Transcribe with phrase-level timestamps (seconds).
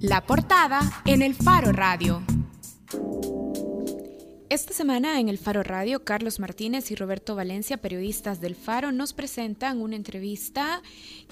[0.00, 2.22] La portada en el Faro Radio.
[4.50, 9.14] Esta semana en el Faro Radio, Carlos Martínez y Roberto Valencia, periodistas del Faro, nos
[9.14, 10.82] presentan una entrevista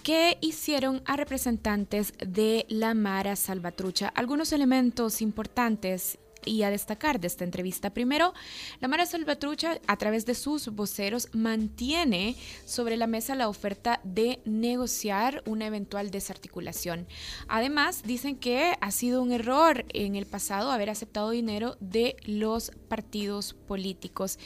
[0.02, 4.08] que hicieron a representantes de la Mara Salvatrucha.
[4.08, 7.90] Algunos elementos importantes y a destacar de esta entrevista.
[7.90, 8.34] Primero,
[8.80, 14.40] la Mara Salvatrucha, a través de sus voceros, mantiene sobre la mesa la oferta de
[14.44, 17.06] negociar una eventual desarticulación.
[17.48, 22.70] Además, dicen que ha sido un error en el pasado haber aceptado dinero de los
[22.88, 24.38] partidos políticos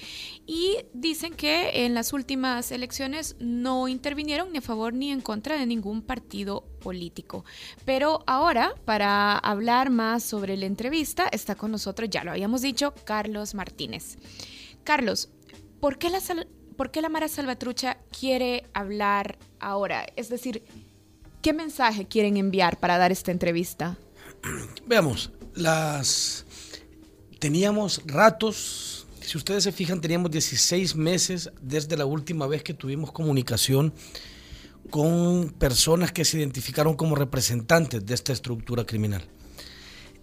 [0.47, 5.59] y dicen que en las últimas elecciones no intervinieron ni a favor ni en contra
[5.59, 6.78] de ningún partido político.
[7.85, 12.95] Pero ahora, para hablar más sobre la entrevista, está con nosotros, ya lo habíamos dicho,
[13.05, 14.17] Carlos Martínez.
[14.85, 15.31] Carlos,
[15.81, 16.21] ¿por qué la,
[16.77, 20.07] por qué la Mara Salvatrucha quiere hablar ahora?
[20.17, 20.63] Es decir,
[21.43, 23.99] ¿qué mensaje quieren enviar para dar esta entrevista?
[24.87, 26.47] Veamos, las
[27.39, 33.13] teníamos ratos, si ustedes se fijan, teníamos 16 meses desde la última vez que tuvimos
[33.13, 33.92] comunicación
[34.91, 39.22] con personas que se identificaron como representantes de esta estructura criminal.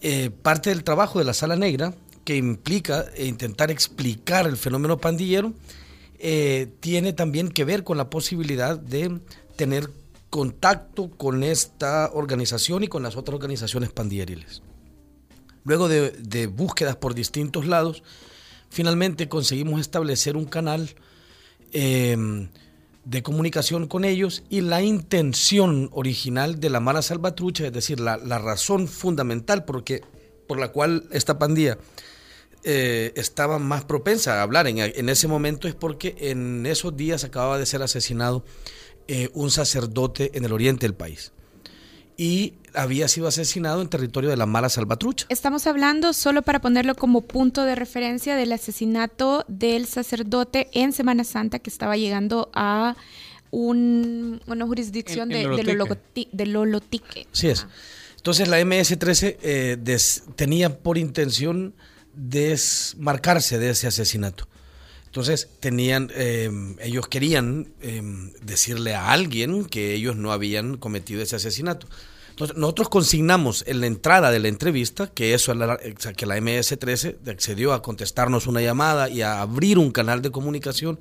[0.01, 5.53] Eh, parte del trabajo de la Sala Negra, que implica intentar explicar el fenómeno pandillero,
[6.19, 9.19] eh, tiene también que ver con la posibilidad de
[9.55, 9.89] tener
[10.29, 14.61] contacto con esta organización y con las otras organizaciones pandilleriles.
[15.63, 18.03] Luego de búsquedas por distintos lados,
[18.69, 20.89] finalmente conseguimos establecer un canal
[21.71, 22.47] eh,
[23.05, 28.17] de comunicación con ellos y la intención original de la Mara Salvatrucha, es decir, la,
[28.17, 30.01] razón fundamental porque,
[30.47, 31.77] por la cual esta pandilla
[32.63, 37.23] eh, estaba más propensa a hablar en, en, ese momento es porque en esos días
[37.23, 38.43] acababa de ser asesinado
[39.07, 41.31] eh, un sacerdote en el oriente del país
[42.17, 45.25] y había sido asesinado en territorio de la Mala Salvatrucha.
[45.29, 51.23] Estamos hablando, solo para ponerlo como punto de referencia, del asesinato del sacerdote en Semana
[51.23, 52.95] Santa que estaba llegando a
[53.51, 57.27] una jurisdicción de, de, Lolotique.
[57.31, 57.65] Sí es.
[58.17, 59.97] Entonces la MS-13 eh,
[60.35, 61.73] tenía por intención
[62.13, 64.47] desmarcarse de ese asesinato.
[65.15, 68.01] Entonces tenían, eh, ellos querían eh,
[68.41, 71.87] decirle a alguien que ellos no habían cometido ese asesinato.
[72.31, 75.53] Entonces, nosotros consignamos en la entrada de la entrevista que eso
[76.17, 80.99] que la MS-13 accedió a contestarnos una llamada y a abrir un canal de comunicación,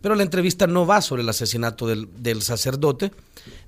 [0.00, 3.12] pero la entrevista no va sobre el asesinato del, del sacerdote,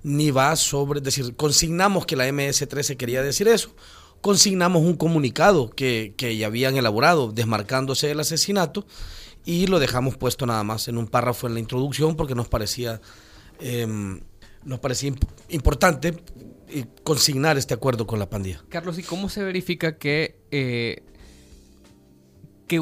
[0.02, 3.76] ni va sobre, es decir, consignamos que la MS-13 quería decir eso,
[4.22, 8.86] consignamos un comunicado que, que ya habían elaborado desmarcándose del asesinato
[9.44, 13.00] y lo dejamos puesto nada más en un párrafo en la introducción porque nos parecía,
[13.60, 14.20] em,
[14.64, 15.12] nos parecía
[15.48, 16.14] importante
[16.68, 18.62] eh, consignar este acuerdo con la pandilla.
[18.68, 21.02] Carlos, ¿y cómo se verifica que, eh,
[22.66, 22.80] que,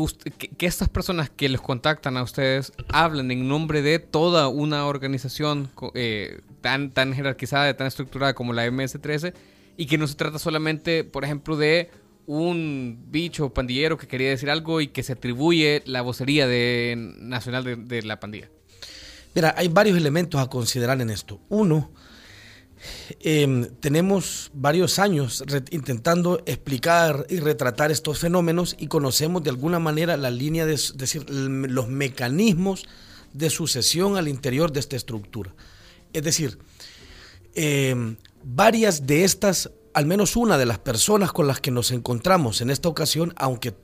[0.67, 6.41] estas personas que les contactan a ustedes hablan en nombre de toda una organización eh,
[6.61, 9.35] tan, tan jerarquizada, tan estructurada como la MS-13
[9.77, 11.91] y que no se trata solamente, por ejemplo, de
[12.27, 17.87] un bicho pandillero que quería decir algo y que se atribuye la vocería de, nacional
[17.87, 18.49] de, la pandilla?
[19.35, 21.41] Mira, hay varios elementos a considerar en esto.
[21.49, 21.91] Uno,
[23.21, 30.17] em, tenemos varios años intentando explicar y retratar estos fenómenos y conocemos de alguna manera
[30.17, 32.85] la línea de, decir, los mecanismos
[33.33, 35.55] de sucesión al interior de esta estructura.
[36.13, 36.59] Es decir,
[37.55, 42.61] em, varias de estas al menos una de las personas con las que nos encontramos
[42.61, 43.75] en esta ocasión, aunque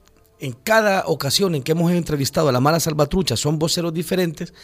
[0.40, 4.54] en cada ocasión en que hemos entrevistado a la mala salvatrucha son voceros diferentes,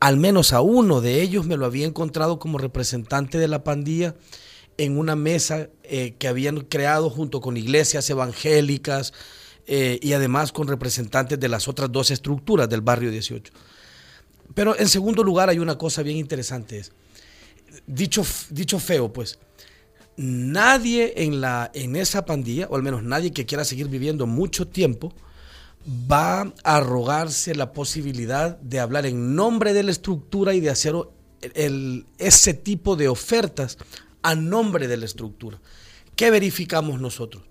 [0.00, 4.14] al menos a uno de ellos me lo había encontrado como representante de la pandilla
[4.76, 9.12] en una mesa eh, que habían creado junto con iglesias evangélicas
[9.66, 13.52] eh, y además con representantes de las otras dos estructuras del barrio 18.
[14.54, 16.92] Pero en segundo lugar hay una cosa bien interesante, es,
[17.86, 19.38] dicho, dicho feo, pues,
[20.16, 24.68] nadie en, la, en esa pandilla, o al menos nadie que quiera seguir viviendo mucho
[24.68, 25.12] tiempo,
[26.10, 30.94] va a arrogarse la posibilidad de hablar en nombre de la estructura y de hacer
[31.54, 33.78] el, ese tipo de ofertas
[34.22, 35.60] a nombre de la estructura.
[36.16, 37.44] ¿Qué verificamos nosotros?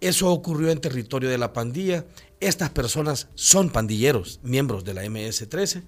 [0.00, 2.04] Eso ocurrió en territorio de la pandilla.
[2.40, 5.84] Estas personas son pandilleros, miembros de la MS-13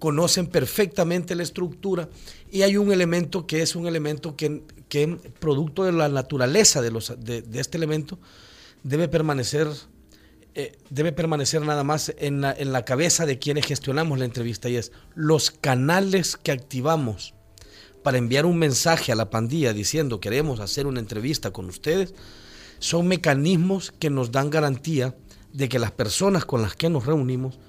[0.00, 2.08] conocen perfectamente la estructura
[2.50, 5.06] y hay un elemento que es un elemento que, que
[5.38, 8.18] producto de la naturaleza de, los, de, este elemento,
[8.82, 9.68] debe permanecer,
[10.54, 14.68] eh, debe permanecer nada más en la, en la cabeza de quienes gestionamos la entrevista
[14.68, 17.34] y es los canales que activamos
[18.02, 22.12] para enviar un mensaje a la pandilla diciendo queremos hacer una entrevista con ustedes,
[22.80, 25.14] son mecanismos que nos dan garantía
[25.52, 27.60] de que las personas con las que nos reunimos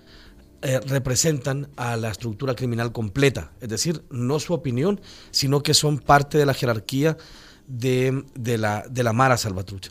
[0.63, 5.97] eh, representan a la estructura criminal completa, es decir, no su opinión, sino que son
[5.97, 7.17] parte de la jerarquía
[7.65, 8.23] de,
[8.59, 9.89] la, de la Mara Salvatrucha.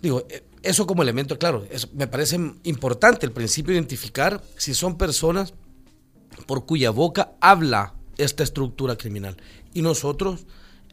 [0.00, 4.96] Digo, eh, eso como elemento, claro, me parece importante el principio de identificar si son
[4.96, 5.54] personas
[6.46, 9.36] por cuya boca habla esta estructura criminal.
[9.74, 10.46] Y nosotros,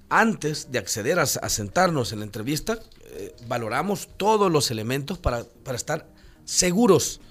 [0.09, 2.79] antes de acceder a, sentarnos en la entrevista,
[3.11, 6.07] eh, valoramos todos los elementos para, para estar
[6.45, 7.21] seguros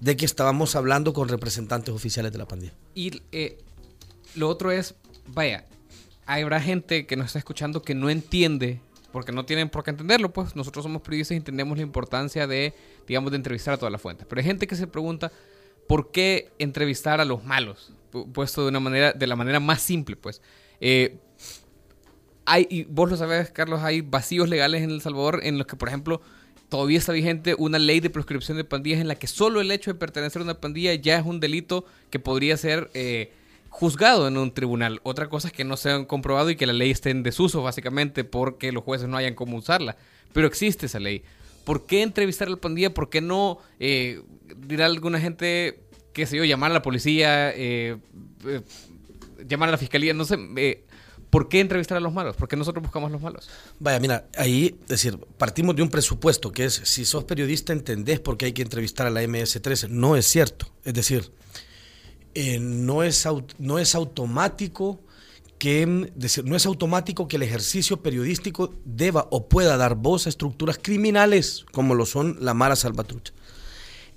[0.00, 2.72] de que estábamos hablando con representantes oficiales de la pandilla.
[2.94, 3.58] Y eh,
[4.34, 4.94] lo otro es,
[5.26, 5.64] vaya,
[6.26, 8.80] habrá gente que nos está escuchando que no entiende,
[9.12, 12.74] porque no tienen por qué entenderlo, pues nosotros somos periodistas y entendemos la importancia de,
[13.06, 14.26] digamos, de entrevistar a todas las fuentes.
[14.28, 15.32] Pero hay gente que se pregunta,
[15.86, 17.92] ¿por qué entrevistar a los malos?
[18.32, 20.40] Puesto de una manera, de la manera más simple, pues.
[20.80, 21.18] Eh,
[22.44, 25.76] hay, y vos lo sabes, Carlos, hay vacíos legales en El Salvador en los que,
[25.76, 26.22] por ejemplo,
[26.68, 29.92] todavía está vigente una ley de proscripción de pandillas en la que solo el hecho
[29.92, 33.32] de pertenecer a una pandilla ya es un delito que podría ser eh,
[33.68, 35.00] juzgado en un tribunal.
[35.02, 37.62] Otra cosa es que no se han comprobado y que la ley esté en desuso,
[37.62, 39.96] básicamente, porque los jueces no hayan cómo usarla.
[40.32, 41.22] Pero existe esa ley.
[41.64, 42.92] ¿Por qué entrevistar a la pandilla?
[42.92, 44.22] ¿Por qué no, eh,
[44.56, 45.80] dirá alguna gente,
[46.12, 47.96] qué sé yo, llamar a la policía, eh,
[49.46, 50.14] llamar a la fiscalía?
[50.14, 50.36] No sé,
[51.30, 52.36] ¿Por qué entrevistar a los malos?
[52.36, 53.48] ¿Por qué nosotros buscamos a los malos?
[53.78, 58.20] Vaya, mira, ahí, es decir, partimos de un presupuesto que es, si sos periodista entendés
[58.20, 59.88] por qué hay que entrevistar a la MS-13.
[59.88, 60.70] No es cierto.
[60.84, 61.30] Es decir,
[62.34, 63.26] eh, no, es,
[63.58, 65.00] no es automático
[65.58, 70.30] que, decir, no es automático que el ejercicio periodístico deba o pueda dar voz a
[70.30, 73.34] estructuras criminales como lo son la Mara Salvatrucha.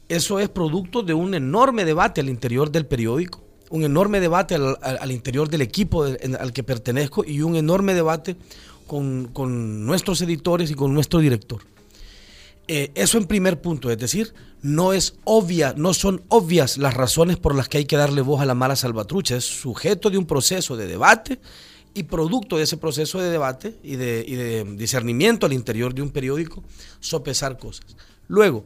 [0.08, 5.12] Eso es producto de un enorme debate al interior del periódico un enorme debate al,
[5.12, 8.36] interior del equipo al que pertenezco y un enorme debate
[8.86, 11.62] con, nuestros editores y con nuestro director.
[12.68, 17.38] Eh, eso en primer punto, es decir, no es obvia, no son obvias las razones
[17.38, 20.26] por las que hay que darle voz a la mala salvatrucha, es sujeto de un
[20.26, 21.40] proceso de debate
[21.94, 26.64] y producto de ese proceso de debate y de, discernimiento al interior de un periódico,
[27.00, 27.86] sopesar cosas.
[28.28, 28.66] Luego,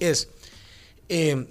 [0.00, 0.28] es
[1.08, 1.46] eh,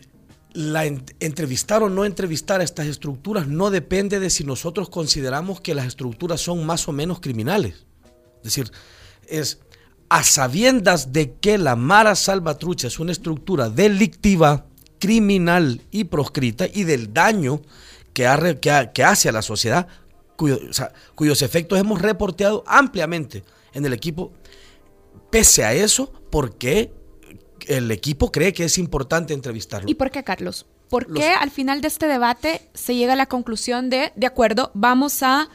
[0.54, 5.76] la entrevistar o no entrevistar a estas estructuras no depende de si nosotros consideramos que
[5.76, 7.86] las estructuras son más o menos criminales.
[8.38, 8.72] Es decir,
[9.28, 9.60] es
[10.10, 14.66] a sabiendas de que la Mara Salvatrucha es una estructura delictiva,
[14.98, 17.62] criminal y proscrita y del daño
[18.14, 19.88] que, hace a la sociedad,
[20.36, 23.44] cuyos efectos hemos reporteado ampliamente
[23.74, 24.34] en el equipo.
[25.30, 26.92] Pese a eso, ¿por qué
[27.68, 29.90] el equipo cree que es importante entrevistarlo.
[29.90, 30.66] ¿Y por qué, Carlos?
[30.90, 34.72] ¿Por qué al final de este debate se llega a la conclusión de, de acuerdo,
[34.74, 35.50] vamos a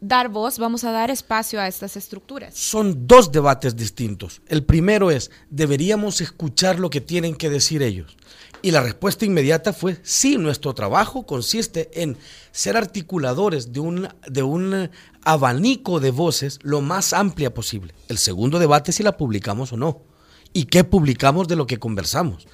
[0.00, 2.54] dar voz, vamos a dar espacio a estas estructuras?
[2.54, 4.42] Son dos debates distintos.
[4.48, 8.16] El primero es, deberíamos escuchar lo que tienen que decir ellos.
[8.60, 12.16] Y la respuesta inmediata fue, sí, nuestro trabajo consiste en
[12.50, 14.90] ser articuladores de un, de un
[15.24, 17.94] abanico de voces lo más amplia posible.
[18.08, 20.11] El segundo debate es si la publicamos o no
[20.52, 22.46] y qué publicamos de lo que conversamos.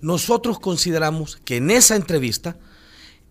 [0.00, 2.58] Nosotros consideramos que en esa entrevista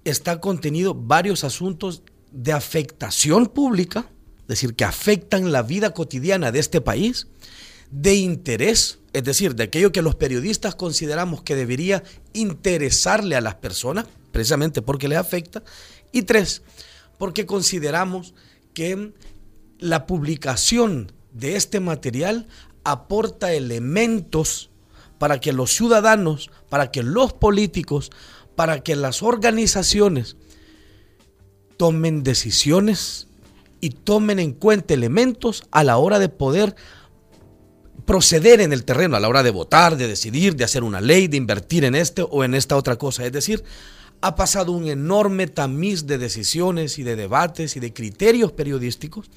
[0.04, 4.10] está contenido varios asuntos de afectación pública,
[4.42, 7.28] es decir, que afectan la vida cotidiana de este país,
[7.92, 13.56] de interés, es decir, de aquello que los periodistas consideramos que debería interesarle a las
[13.56, 15.64] personas, precisamente porque les afecta,
[16.12, 16.64] y tres,
[17.18, 18.34] porque consideramos
[18.74, 19.14] que
[19.80, 22.48] la publicación de este material
[22.88, 24.70] aporta elementos
[25.18, 28.12] para que los ciudadanos, para que los políticos,
[28.56, 30.38] para que las organizaciones
[31.76, 33.28] tomen decisiones
[33.82, 36.76] y tomen en cuenta elementos a la hora de poder
[38.06, 41.28] proceder en el terreno, a la hora de votar, de decidir, de hacer una ley,
[41.28, 43.26] de invertir en este o en esta otra cosa.
[43.26, 43.66] Es decir,
[44.22, 49.30] ha pasado un enorme tamiz de decisiones y de debates y de criterios periodísticos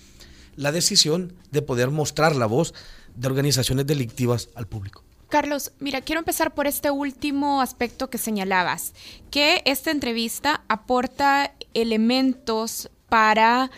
[0.54, 2.74] la decisión de poder mostrar la voz
[3.14, 5.04] de organizaciones delictivas al público.
[5.28, 8.94] Carlos, mira, quiero empezar por este último aspecto que señalabas,
[9.30, 13.70] que esta entrevista aporta elementos para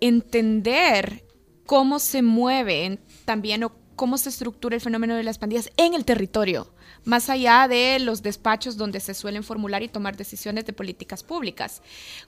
[0.00, 1.24] entender
[1.64, 6.04] cómo se mueve también o cómo se estructura el fenómeno de las pandillas en el
[6.04, 6.72] territorio
[7.04, 11.82] más allá de los despachos donde se suelen formular y tomar decisiones de políticas públicas.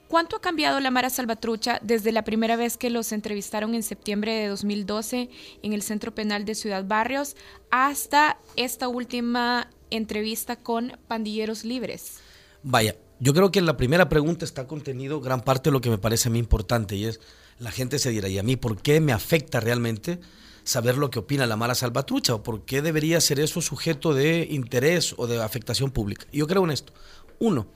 [0.07, 4.33] ¿Cuánto ha cambiado la Mara Salvatrucha desde la primera vez que los entrevistaron en septiembre
[4.33, 5.29] de 2012
[5.63, 7.35] en el Centro Penal de Ciudad Barrios
[7.69, 12.19] hasta esta última entrevista con pandilleros libres?
[12.63, 15.91] Vaya, Yo creo que en la primera pregunta está contenido gran parte de lo que
[15.91, 17.19] me parece a mí importante y es,
[17.59, 20.19] la gente se dirá, ¿y a mí por qué me afecta realmente
[20.63, 24.47] saber lo que opina la mala salvatrucha o por qué debería ser eso sujeto de
[24.49, 26.27] interés o de afectación pública?
[26.31, 26.93] Yo creo en esto.
[27.39, 27.67] Uno,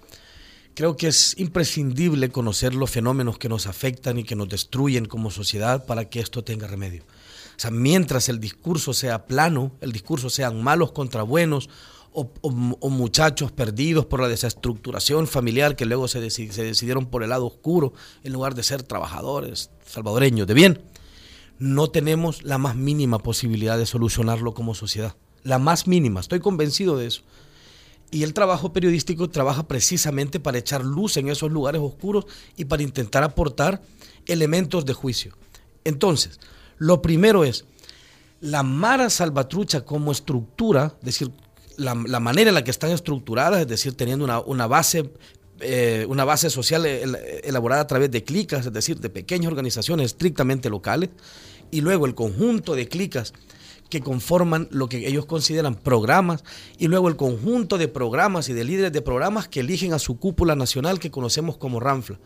[0.76, 5.32] creo que es imprescindible conocer los fenómenos que nos afectan y que nos destruyen como
[5.32, 7.04] sociedad para que esto tenga remedio.
[7.04, 11.70] O sea, mientras el discurso sea plano, el discurso sean malos contra buenos
[12.12, 17.46] o, muchachos perdidos por la desestructuración familiar que luego se, se decidieron por el lado
[17.46, 20.82] oscuro en lugar de ser trabajadores salvadoreños de bien,
[21.60, 25.16] no tenemos la más mínima posibilidad de solucionarlo como sociedad.
[25.44, 27.22] La más mínima, estoy convencido de eso.
[28.12, 32.84] Y el trabajo periodístico trabaja precisamente para echar luz en esos lugares oscuros y para
[32.84, 33.82] intentar aportar
[34.26, 35.36] elementos de juicio.
[35.84, 36.40] Entonces,
[36.78, 37.66] lo primero es,
[38.42, 41.32] la Mara Salvatrucha como estructura, es decir,
[41.78, 45.12] la, manera en la que están estructuradas, es decir, teniendo una, base
[45.60, 50.70] eh, una base social elaborada a través de clicas, es decir, de pequeñas organizaciones estrictamente
[50.70, 51.10] locales,
[51.72, 53.34] y luego el conjunto de clicas
[53.90, 56.44] que conforman lo que ellos consideran programas,
[56.78, 60.20] y luego el conjunto de programas y de líderes de programas que eligen a su
[60.20, 62.20] cúpula nacional que conocemos como RANFLA.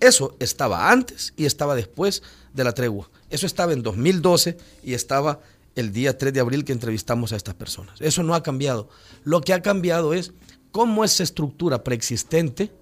[0.00, 2.22] Eso estaba antes y estaba después
[2.52, 3.10] de la tregua.
[3.30, 5.40] Eso estaba en 2012 y estaba
[5.74, 8.00] el día 3 de abril que entrevistamos a estas personas.
[8.00, 8.88] Eso no ha cambiado.
[9.24, 10.32] Lo que ha cambiado es
[10.70, 12.72] cómo esa estructura preexistente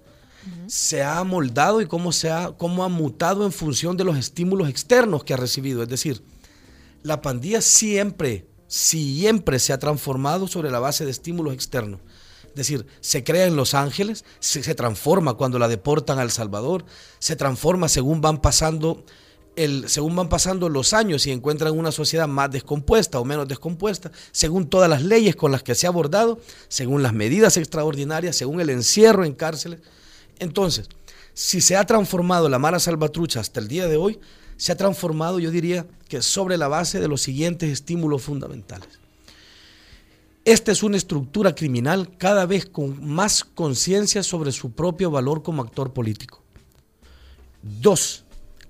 [0.67, 4.69] se ha moldado y cómo, se ha, cómo ha mutado en función de los estímulos
[4.69, 5.83] externos que ha recibido.
[5.83, 6.23] Es decir,
[7.03, 11.99] la pandilla siempre, siempre se ha transformado sobre la base de estímulos externos.
[12.49, 16.85] Es decir, se crea en Los Ángeles, se, transforma cuando la deportan a El Salvador,
[17.19, 19.05] se transforma según van pasando
[19.87, 24.67] según van pasando los años y encuentran una sociedad más descompuesta o menos descompuesta, según
[24.67, 28.69] todas las leyes con las que se ha abordado, según las medidas extraordinarias, según el
[28.69, 29.79] encierro en cárceles.
[30.37, 30.87] Entonces,
[31.33, 34.19] si se ha transformado la Mara Salvatrucha hasta el día de hoy,
[34.57, 38.89] se ha transformado, yo diría, que sobre la base de los siguientes estímulos fundamentales.
[40.45, 45.61] Esta es una estructura criminal cada vez con más conciencia sobre su propio valor como
[45.61, 46.41] actor político.
[47.61, 48.23] Dos,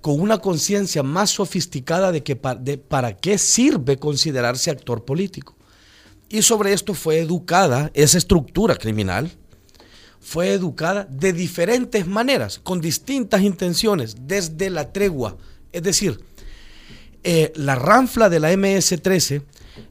[0.08, 5.58] con una conciencia más sofisticada de, que para qué sirve considerarse actor político.
[6.30, 9.30] Y sobre esto fue educada esa estructura criminal,
[10.22, 15.36] fue educada de diferentes maneras, con distintas intenciones, desde la tregua.
[15.74, 16.22] Es decir,
[17.26, 19.42] eh, la ranfla de la MS-13,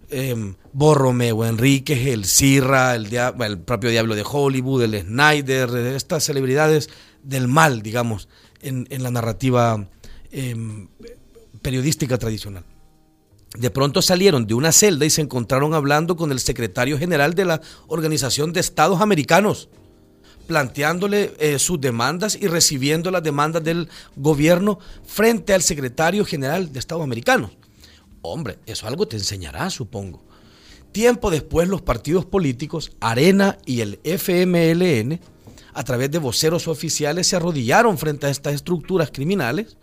[0.09, 6.89] eh, Borromeo, Enríquez, el Cirra, el, el, propio Diablo de Hollywood, el Snyder, estas celebridades
[7.23, 8.31] del mal, digamos,
[8.63, 9.87] en, en la narrativa
[10.39, 10.89] Em,
[11.63, 12.63] periodística tradicional.
[13.57, 17.47] De pronto salieron de una celda y se encontraron hablando con el secretario general de
[17.47, 19.71] la Organización de Estados Americanos,
[20.47, 26.81] planteándole eh, sus demandas y recibiendo las demandas del gobierno frente al secretario general de
[26.81, 27.53] Estados Americanos.
[28.21, 30.23] Hombre, eso algo te enseñará, supongo.
[30.93, 35.19] Tiempo después los partidos políticos, Arena y el FMLN,
[35.73, 39.79] a través de voceros oficiales, se arrodillaron frente a estas estructuras criminales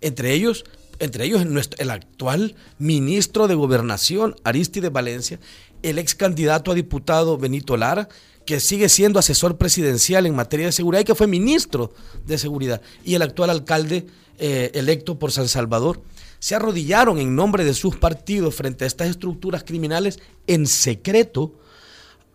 [0.00, 0.64] entre ellos,
[0.98, 1.42] entre ellos
[1.78, 5.38] el actual ministro de Gobernación, Aristide Valencia,
[5.82, 8.08] el ex candidato a diputado Benito Lara,
[8.44, 11.92] que sigue siendo asesor presidencial en materia de seguridad y que fue ministro
[12.26, 14.06] de seguridad, y el actual alcalde
[14.38, 16.00] eh, electo por San Salvador,
[16.38, 21.58] se arrodillaron en nombre de sus partidos frente a estas estructuras criminales en secreto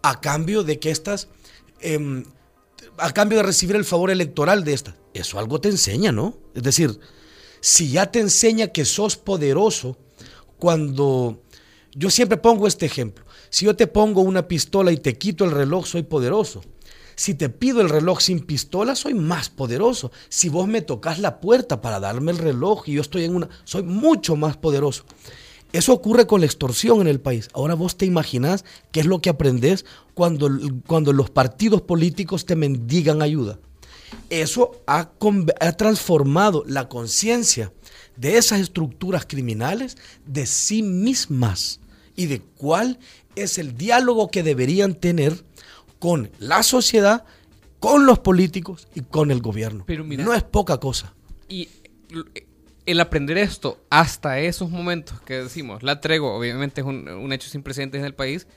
[0.02, 1.30] a cambio de que estas,
[1.80, 2.26] em,
[2.98, 4.96] a cambio de recibir el favor electoral de estas.
[5.14, 6.38] Eso algo te enseña, ¿no?
[6.54, 7.00] Es decir,
[7.64, 9.96] si ya te enseña que sos poderoso,
[10.60, 11.44] cuando
[11.94, 15.52] yo siempre pongo este ejemplo, si yo te pongo una pistola y te quito el
[15.52, 16.62] reloj, soy poderoso.
[17.16, 20.12] Si te pido el reloj sin pistola, soy más poderoso.
[20.28, 23.48] Si vos me tocas la puerta para darme el reloj y yo estoy en una,
[23.64, 25.06] soy mucho más poderoso.
[25.72, 27.48] Eso ocurre con la extorsión en el país.
[27.54, 30.50] Ahora vos te imaginás qué es lo que aprendes cuando,
[30.86, 33.58] cuando los partidos políticos te mendigan ayuda.
[34.30, 35.12] Eso ha,
[35.78, 37.72] transformado la conciencia
[38.16, 41.80] de esas estructuras criminales de sí mismas
[42.16, 43.00] y de cuál
[43.36, 45.44] es el diálogo que deberían tener
[46.00, 47.26] con la sociedad,
[47.80, 49.84] con los políticos y con el gobierno.
[49.88, 51.14] Pero no es poca cosa.
[51.48, 51.70] Y
[52.86, 57.50] el aprender esto hasta esos momentos que decimos, la tregua obviamente es un, un hecho
[57.50, 58.48] sin precedentes en el país,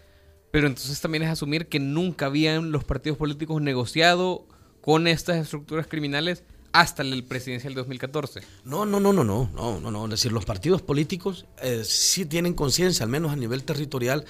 [0.51, 4.47] pero entonces también es asumir que nunca habían los partidos políticos negociado
[4.87, 8.41] con estas estructuras criminales hasta el presidencial de 2014.
[8.65, 12.55] No, no, no, no, no, no, no, Es decir, los partidos políticos eh, sí tienen
[12.55, 14.25] conciencia, al menos a nivel territorial,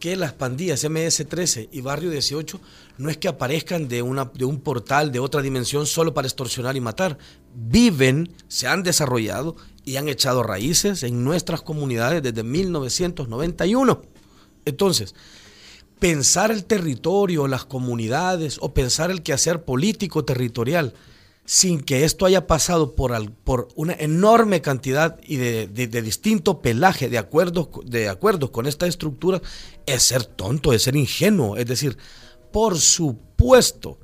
[0.00, 2.60] que las pandillas MS-13 y Barrio 18
[2.98, 6.74] no es que aparezcan de, una, de un portal de otra dimensión solo para extorsionar
[6.74, 7.16] y matar.
[7.54, 14.02] Viven, se han desarrollado y han echado raíces en nuestras comunidades desde 1991.
[14.64, 15.14] Entonces,
[16.04, 20.92] pensar el territorio, las comunidades o pensar el quehacer político territorial
[21.46, 25.66] sin que esto haya pasado por, por una enorme cantidad y de,
[26.02, 29.40] distinto pelaje de acuerdos, de acuerdos con esta estructura,
[29.86, 31.56] es ser tonto, es ser ingenuo.
[31.56, 31.96] Es decir,
[32.52, 33.96] por supuesto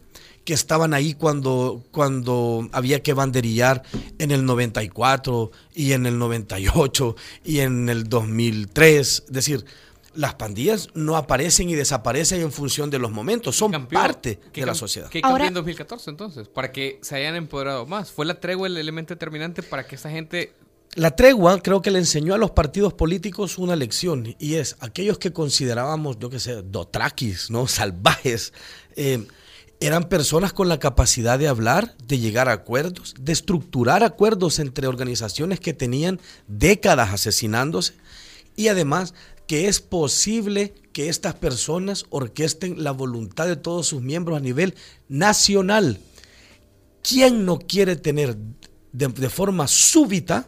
[0.46, 3.82] que estaban ahí cuando, cuando había que banderillar
[4.18, 7.14] en el 94 y en el 98
[7.44, 9.24] y en el 2003.
[9.26, 9.66] Es decir,
[10.14, 14.74] las pandillas no aparecen y desaparecen en función de los momentos, son parte de la
[14.74, 15.08] sociedad.
[15.08, 16.48] ¿Qué cambió en 2014 entonces?
[16.48, 18.10] Para que se hayan empoderado más.
[18.10, 20.52] ¿Fue la tregua el elemento determinante para que esa gente...
[20.96, 25.18] La tregua creo que le enseñó a los partidos políticos una lección y es aquellos
[25.18, 27.66] que considerábamos, yo qué sé, dotraquis, ¿no?
[27.68, 28.52] salvajes,
[28.96, 29.24] eh,
[29.78, 34.88] eran personas con la capacidad de hablar, de llegar a acuerdos, de estructurar acuerdos entre
[34.88, 37.94] organizaciones que tenían décadas asesinándose
[38.56, 39.14] y además
[39.50, 44.76] que es posible que estas personas orquesten la voluntad de todos sus miembros a nivel
[45.08, 45.98] nacional.
[47.02, 48.36] ¿Quién no quiere tener
[48.92, 50.46] de, forma súbita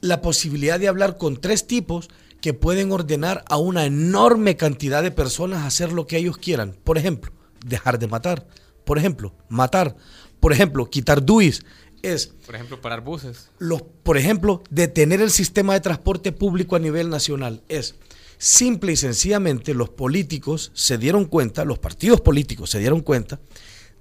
[0.00, 2.08] la posibilidad de hablar con tres tipos
[2.40, 6.78] que pueden ordenar a una enorme cantidad de personas hacer lo que ellos quieran?
[6.82, 7.30] Por ejemplo,
[7.62, 8.46] dejar de matar.
[8.86, 9.96] Por ejemplo, matar.
[10.40, 11.62] Por ejemplo, quitar DUIs
[12.02, 12.28] es...
[12.46, 13.50] Por ejemplo, parar buses.
[13.58, 17.62] Los, por ejemplo, detener el sistema de transporte público a nivel nacional.
[17.68, 17.94] Es
[18.38, 23.40] simple y sencillamente los políticos se dieron cuenta, los partidos políticos se dieron cuenta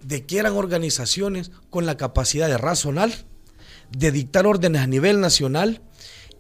[0.02, 3.12] de que eran organizaciones con la capacidad de razonar,
[3.92, 5.82] de dictar órdenes a nivel nacional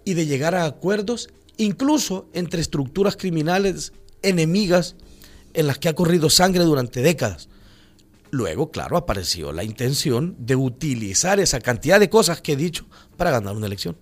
[0.03, 4.95] y de llegar a acuerdos, incluso entre estructuras criminales enemigas
[5.53, 7.49] en las que ha corrido sangre durante décadas.
[8.35, 13.31] Luego, claro, apareció la intención de utilizar esa cantidad de cosas que he dicho para
[13.31, 13.95] ganar una elección.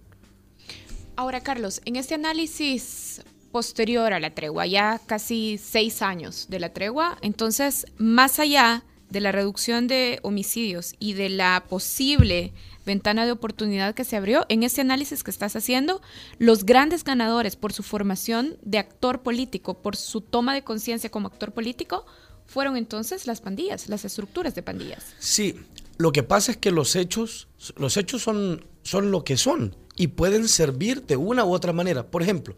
[1.15, 3.21] Ahora, Carlos, en este análisis
[3.51, 9.21] posterior a la tregua, ya casi seis años de la tregua, entonces, más allá de
[9.21, 12.53] la reducción de homicidios y de la posible
[12.87, 16.01] ventana de oportunidad que se abrió, en este análisis que estás haciendo,
[16.39, 21.27] los grandes ganadores por su formación de actor político, por su toma de conciencia como
[21.27, 22.07] actor político,
[22.45, 25.03] fueron entonces las pandillas, las estructuras de pandillas.
[25.19, 25.59] Sí,
[25.97, 30.07] lo que pasa es que los hechos, los hechos son, son lo que son y
[30.07, 32.07] pueden servir de una u otra manera.
[32.07, 32.55] Por ejemplo,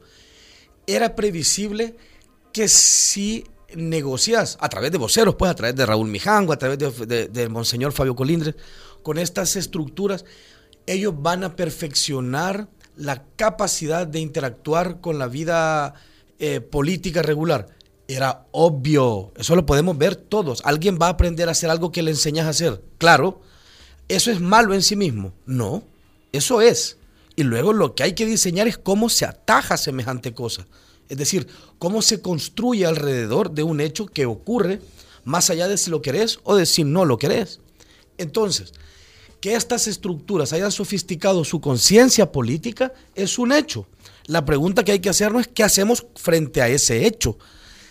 [0.87, 1.95] era previsible
[2.53, 3.45] que si
[3.75, 7.91] negocias a través de voceros, pues a través de Raúl Mijango, a través de, Monseñor
[7.91, 8.55] Fabio Colindres,
[9.03, 10.25] con estas estructuras,
[10.85, 15.95] ellos van a perfeccionar la capacidad de interactuar con la vida
[16.39, 17.67] eh, política regular.
[18.07, 20.61] Era obvio, eso lo podemos ver todos.
[20.63, 22.81] Alguien va a aprender a hacer algo que le enseñas a hacer.
[22.99, 23.41] Claro,
[24.07, 25.33] eso es malo en sí mismo.
[25.45, 25.83] No,
[26.31, 26.97] eso es.
[27.35, 30.67] Y luego lo que hay que diseñar es cómo se ataja semejante cosa.
[31.09, 31.47] Es decir,
[31.79, 34.81] cómo se construye alrededor de un hecho que ocurre
[35.23, 37.59] más allá de si lo querés o de si no lo querés.
[38.17, 38.73] Entonces,
[39.41, 43.87] que estas estructuras hayan sofisticado su conciencia política es un hecho.
[44.27, 47.37] La pregunta que hay que hacernos es qué hacemos frente a ese hecho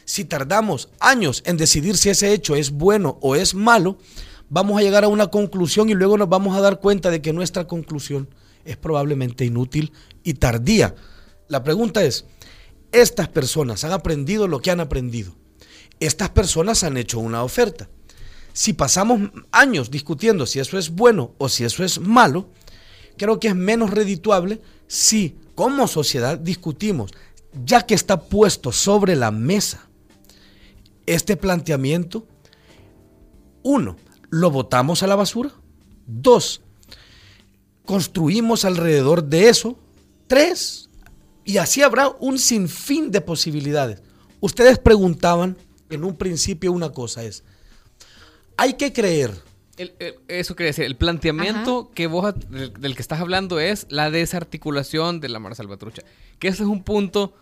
[0.04, 3.98] si tardamos años en decidir si ese hecho es bueno o es malo,
[4.48, 7.32] vamos a llegar a una conclusión y luego nos vamos a dar cuenta de que
[7.32, 8.28] nuestra conclusión
[8.64, 10.94] es probablemente inútil y tardía.
[11.48, 12.26] La pregunta es,
[12.92, 15.34] ¿estas personas han aprendido lo que han aprendido?
[16.00, 17.88] Estas personas han hecho una oferta.
[18.52, 22.48] Si pasamos años discutiendo si eso es bueno o si eso es malo,
[23.16, 27.12] creo que es menos redituable si como sociedad discutimos,
[27.64, 29.88] ya que está puesto sobre la mesa
[31.06, 32.26] este planteamiento,
[33.62, 33.96] uno,
[34.30, 35.50] lo votamos a la basura.
[36.06, 36.62] Dos,
[37.84, 39.78] construimos alrededor de eso.
[40.26, 40.88] Tres,
[41.44, 44.02] y así habrá un sinfín de posibilidades.
[44.40, 45.56] Ustedes preguntaban
[45.90, 47.44] en un principio una cosa es,
[48.56, 49.32] hay que creer.
[50.28, 55.28] eso quiere decir, el planteamiento que vos, del, que estás hablando es la desarticulación de
[55.28, 56.02] la Mara Salvatrucha.
[56.38, 57.34] Que ese es un punto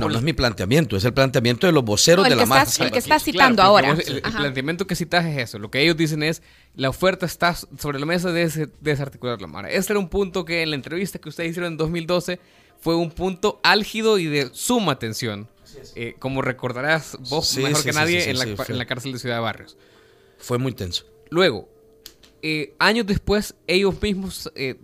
[0.00, 2.84] no, no es mi planteamiento, es el planteamiento de los voceros de la marcha.
[2.84, 3.92] El que estás citando ahora.
[3.92, 5.58] el, planteamiento que citas es eso.
[5.58, 6.42] Lo que ellos dicen es,
[6.74, 9.70] la oferta está sobre la mesa de desarticular la Mara.
[9.70, 12.40] Ese era un punto que en la entrevista que ustedes hicieron en 2012
[12.80, 15.48] fue un punto álgido y de suma tensión.
[15.94, 19.76] Eh, como recordarás vos mejor que nadie en, la, cárcel de Ciudad de Barrios.
[20.38, 21.06] Fue muy tenso.
[21.30, 21.68] Luego,
[22.42, 24.76] eh, años después, ellos mismos eh,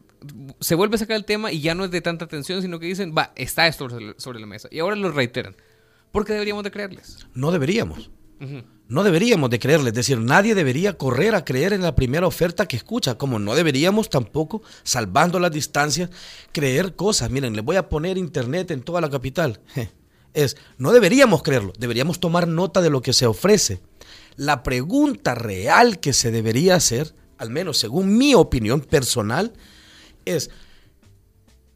[0.60, 2.86] se vuelve a sacar el tema y ya no es de tanta atención, sino que
[2.86, 4.68] dicen, va, está esto sobre la mesa.
[4.70, 5.56] Y ahora lo reiteran.
[6.12, 7.26] ¿Por qué deberíamos de creerles?
[7.34, 8.10] No deberíamos.
[8.88, 12.66] No deberíamos de creerles, es decir, nadie debería correr a creer en la primera oferta
[12.66, 16.10] que escucha, como no deberíamos tampoco, salvando las distancias,
[16.52, 17.30] creer cosas.
[17.30, 19.60] Miren, les voy a poner internet en toda la capital.
[20.34, 23.80] Es, no deberíamos creerlo, deberíamos tomar nota de lo que se ofrece.
[24.36, 29.54] La pregunta real que se debería hacer, al menos según mi opinión personal,
[30.26, 30.50] es,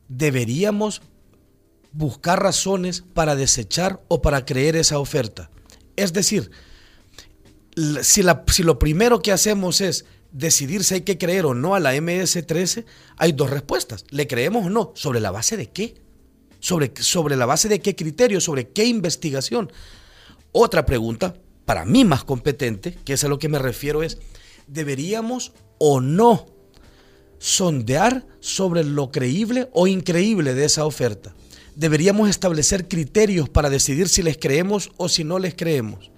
[0.09, 1.01] ¿deberíamos
[1.93, 5.51] buscar razones para desechar o para creer esa oferta?
[5.97, 6.51] Es decir,
[8.03, 11.95] si, lo primero que hacemos es decidir si hay que creer o no a la
[11.95, 12.85] MS-13,
[13.17, 14.05] hay dos respuestas.
[14.11, 14.93] ¿Le creemos o no?
[14.95, 15.95] ¿Sobre la base de qué?
[16.61, 18.41] ¿Sobre, sobre la base de qué criterio?
[18.41, 19.73] ¿Sobre qué investigación?
[20.53, 21.35] Otra pregunta,
[21.65, 24.19] para mí más competente, que es a lo que me refiero, es,
[24.67, 26.47] ¿deberíamos o no
[27.41, 31.35] sondear sobre lo creíble o increíble de esa oferta?
[31.75, 36.13] ¿Deberíamos establecer criterios para decidir si les creemos o si no les creemos?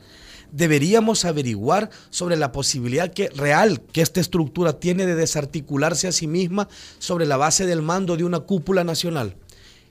[0.52, 6.26] deberíamos averiguar sobre la posibilidad que, real que esta estructura tiene de desarticularse a sí
[6.26, 9.34] misma sobre la base del mando de una cúpula nacional.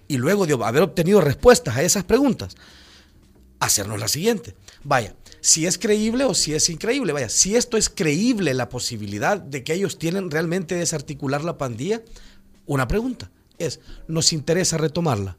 [0.07, 2.55] Y luego de haber obtenido respuestas a esas preguntas,
[3.59, 4.55] hacernos la siguiente.
[4.83, 7.13] Vaya, si es creíble o si es increíble.
[7.13, 12.01] Vaya, si esto es creíble la posibilidad de que ellos tienen realmente desarticular la pandilla,
[12.67, 15.37] una pregunta es, ¿nos interesa retomarla?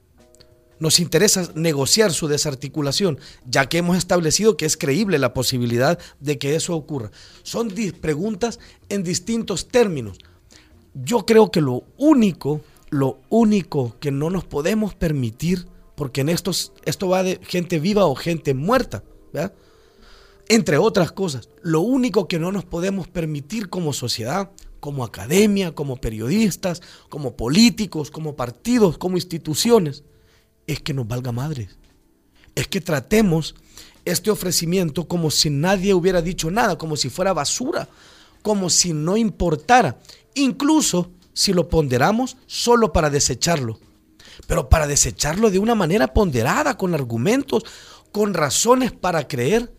[0.79, 6.39] Nos interesa negociar su desarticulación, ya que hemos establecido que es creíble la posibilidad de
[6.39, 7.13] que eso ocurra.
[7.45, 10.19] Son preguntas en distintos términos.
[10.95, 12.61] Yo creo que lo único,
[12.91, 18.07] lo único que no nos podemos permitir, porque en estos, esto va de gente viva
[18.07, 19.05] o gente muerta,
[20.55, 25.97] entre otras cosas, lo único que no nos podemos permitir como sociedad, como academia, como
[25.97, 30.05] periodistas, como políticos, como partidos, como instituciones,
[30.67, 31.71] es que nos valga madre.
[32.55, 33.55] Es que tratemos
[34.05, 37.89] este ofrecimiento como si nadie hubiera dicho nada, como si fuera basura,
[38.43, 40.01] como si no importara,
[40.35, 43.79] incluso si lo ponderamos solo para desecharlo,
[44.47, 47.65] pero para desecharlo de una manera ponderada, con argumentos,
[48.11, 49.73] con razones para creer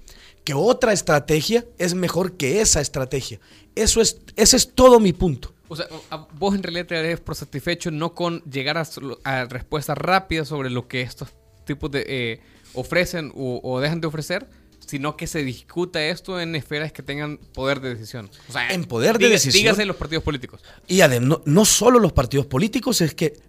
[0.44, 3.40] que otra estrategia es mejor que esa estrategia.
[3.76, 5.54] Eso es, ese es todo mi punto.
[5.68, 5.88] O sea,
[6.34, 10.88] vos en realidad te darías por satisfecho no con llegar a, respuestas rápidas sobre lo
[10.88, 11.30] que estos
[11.66, 12.42] tipos de eh,
[12.74, 14.48] ofrecen o, dejan de ofrecer,
[14.86, 18.30] sino que se discuta esto en esferas que tengan poder de decisión.
[18.50, 19.64] O sea, en poder de decisión.
[19.64, 20.62] Dígase los partidos políticos.
[20.88, 23.40] Y además, no, solo los partidos políticos, es que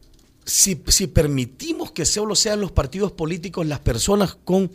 [0.47, 4.71] si, si permitimos que solo sean los partidos políticos las personas con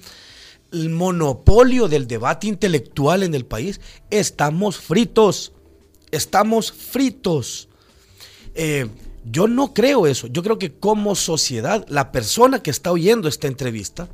[0.71, 3.79] el monopolio del debate intelectual en el país,
[4.09, 5.53] estamos fritos
[6.11, 7.69] estamos fritos.
[8.55, 8.87] Eh,
[9.25, 10.27] yo no creo eso.
[10.27, 14.09] Yo creo que como sociedad, la persona que está oyendo esta entrevista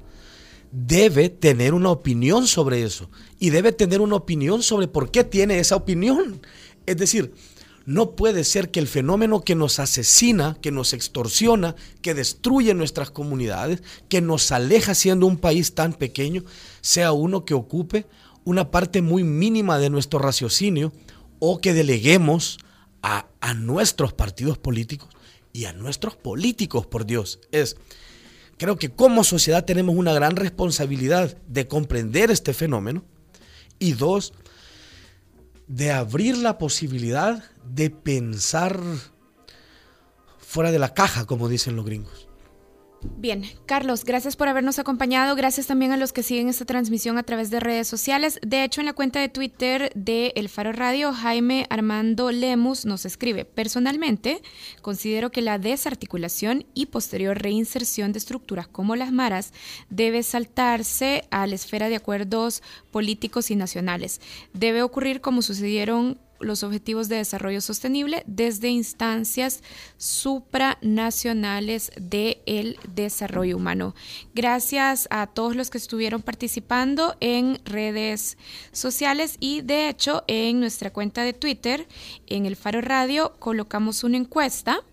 [0.71, 3.09] debe tener una opinión sobre eso.
[3.39, 6.41] Y debe tener una opinión sobre por qué tiene esa opinión.
[6.85, 7.33] Es decir,
[7.85, 13.11] no puede ser que el fenómeno que nos asesina, que nos extorsiona, que destruye nuestras
[13.11, 16.43] comunidades, que nos aleja siendo un país tan pequeño,
[16.81, 18.07] sea uno que ocupe
[18.43, 20.93] una parte muy mínima de nuestro raciocinio
[21.39, 22.59] o que deleguemos
[23.01, 25.09] a, nuestros partidos políticos
[25.53, 27.39] y a nuestros políticos, por Dios.
[27.51, 27.77] Es,
[28.57, 33.03] creo que como sociedad tenemos una gran responsabilidad de comprender este fenómeno
[33.77, 34.33] y dos,
[35.67, 38.79] de abrir la posibilidad de pensar
[40.37, 42.29] fuera de la caja, como dicen los gringos.
[43.17, 45.35] Bien, Carlos, gracias por habernos acompañado.
[45.35, 48.39] Gracias también a los que siguen esta transmisión a través de redes sociales.
[48.45, 53.05] De hecho, en la cuenta de Twitter de El Faro Radio, Jaime Armando Lemus nos
[53.05, 54.41] escribe, personalmente,
[54.81, 59.53] considero que la desarticulación y posterior reinserción de estructuras como las maras
[59.89, 64.19] debe saltarse a la esfera de acuerdos políticos y nacionales.
[64.53, 69.61] Debe ocurrir como sucedieron los objetivos de desarrollo sostenible desde instancias
[69.97, 73.95] supranacionales del desarrollo humano.
[74.33, 78.37] Gracias a todos los que estuvieron participando en redes
[78.71, 81.87] sociales y de hecho en nuestra cuenta de Twitter,
[82.27, 84.83] en el Faro Radio, colocamos una encuesta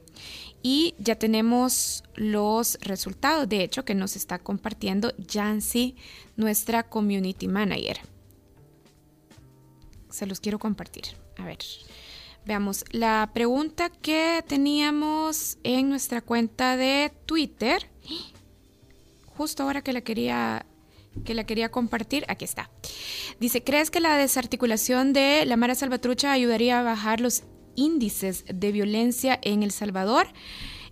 [0.62, 5.96] y ya tenemos los resultados, de hecho, que nos está compartiendo Jancy,
[6.36, 7.98] nuestra community manager.
[10.08, 11.21] Se los quiero compartir.
[11.42, 11.58] A ver,
[12.46, 12.84] veamos.
[12.92, 17.90] La pregunta que teníamos en nuestra cuenta de Twitter,
[19.36, 20.64] justo ahora que la quería
[21.24, 22.70] que la quería compartir, aquí está.
[23.40, 27.42] Dice, ¿crees que la desarticulación de la Mara Salvatrucha ayudaría a bajar los
[27.74, 30.28] índices de violencia en El Salvador?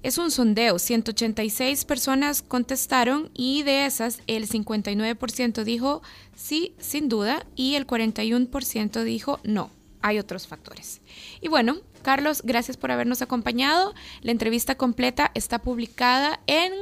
[0.02, 6.02] Es un sondeo, 186 personas contestaron y de esas el 59% dijo
[6.34, 9.70] sí, sin duda, y el 41% dijo no,
[10.02, 11.00] hay otros factores.
[11.40, 13.94] Y bueno, Carlos, gracias por habernos acompañado.
[14.22, 16.72] La entrevista completa está publicada en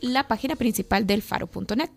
[0.00, 1.90] la página principal del faro.net.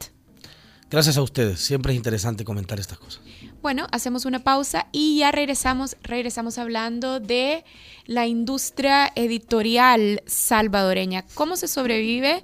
[0.89, 3.21] Gracias a ustedes, siempre es interesante comentar estas cosas.
[3.61, 7.65] Bueno, hacemos una pausa y ya regresamos, regresamos hablando de
[8.05, 11.25] la industria editorial salvadoreña.
[11.33, 12.41] ¿Cómo se sobrevive?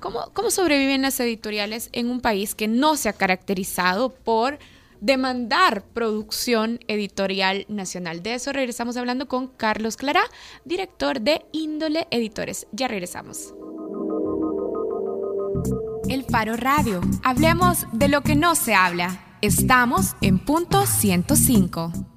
[0.00, 4.58] ¿Cómo, cómo sobreviven las editoriales en un país que no se ha caracterizado por
[5.02, 8.22] demandar producción editorial nacional?
[8.22, 10.22] De eso regresamos hablando con Carlos Clara,
[10.64, 12.66] director de Índole Editores.
[12.72, 13.54] Ya regresamos.
[16.08, 17.00] El Faro Radio.
[17.22, 19.36] Hablemos de lo que no se habla.
[19.42, 22.11] Estamos en punto 105.